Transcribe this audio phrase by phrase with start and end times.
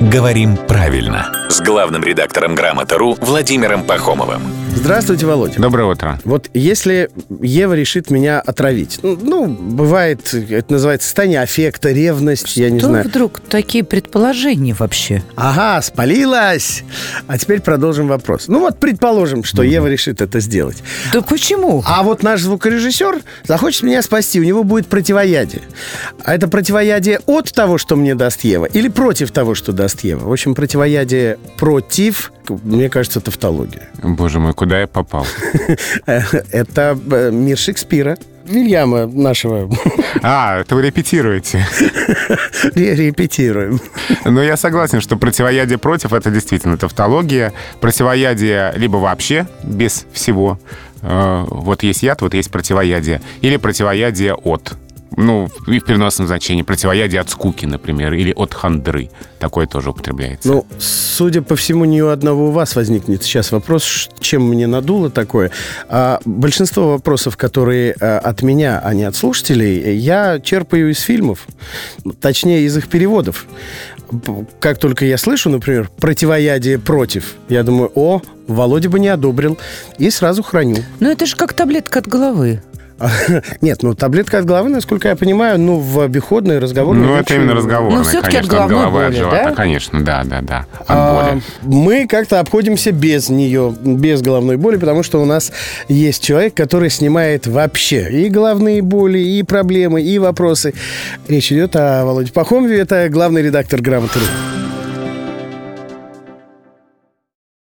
[0.00, 4.59] «Говорим правильно» с главным редактором «Грамота.ру» Владимиром Пахомовым.
[4.74, 5.60] Здравствуйте, Володя.
[5.60, 6.18] Доброе утро.
[6.24, 7.10] Вот если
[7.40, 12.88] Ева решит меня отравить, ну, ну, бывает, это называется состояние аффекта, ревность, я не Что
[12.88, 13.04] знаю.
[13.04, 15.22] вдруг такие предположения вообще?
[15.36, 16.84] Ага, спалилась.
[17.26, 18.48] А теперь продолжим вопрос.
[18.48, 20.82] Ну вот, предположим, что Ева решит это сделать.
[21.12, 21.82] Да почему?
[21.86, 25.62] А вот наш звукорежиссер захочет меня спасти, у него будет противоядие.
[26.24, 30.28] А это противоядие от того, что мне даст Ева, или против того, что даст Ева?
[30.28, 33.88] В общем, противоядие против, мне кажется, тавтология.
[34.02, 35.26] Боже мой, куда я попал?
[36.06, 38.18] Это э, мир Шекспира.
[38.44, 39.70] Вильяма нашего
[40.22, 41.64] А, это вы репетируете.
[42.74, 43.80] Ре- репетируем.
[44.24, 47.52] Но я согласен, что противоядие против— это действительно тавтология.
[47.80, 50.58] Противоядие либо вообще без всего.
[51.02, 53.22] Э, Вот есть яд, вот есть противоядие.
[53.40, 54.74] Или противоядие от.
[55.20, 56.62] Ну, и в переносном значении.
[56.62, 59.10] Противоядие от скуки, например, или от хандры.
[59.38, 60.48] Такое тоже употребляется.
[60.48, 65.10] Ну, судя по всему, ни у одного у вас возникнет сейчас вопрос, чем мне надуло
[65.10, 65.50] такое.
[65.88, 71.46] А большинство вопросов, которые э, от меня, а не от слушателей, я черпаю из фильмов,
[72.20, 73.46] точнее, из их переводов.
[74.58, 79.58] Как только я слышу, например, противоядие против, я думаю, о, Володя бы не одобрил,
[79.98, 80.78] и сразу храню.
[80.98, 82.62] Ну это же как таблетка от головы.
[83.60, 87.54] Нет, ну таблетка от головы, насколько я понимаю, ну в обиходной разговорной Ну, это именно
[87.54, 89.54] разговорное, Ну, всё-таки от конечно, от головы, от боли, живота, да?
[89.54, 91.42] конечно, да, да, да, от А, боли.
[91.62, 95.52] Мы как-то обходимся без нее, без головной боли, потому что у нас
[95.88, 100.74] есть человек, который снимает вообще и головные боли, и проблемы, и вопросы.
[101.28, 104.59] Речь идет о Володе Пахомове, это главный редактор «Грамоты.ру».